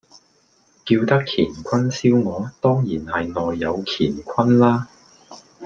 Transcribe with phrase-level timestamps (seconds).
[0.83, 4.87] 叫得乾坤燒鵝，當然係內有乾坤啦